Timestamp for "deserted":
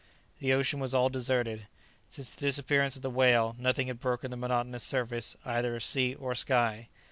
1.09-1.67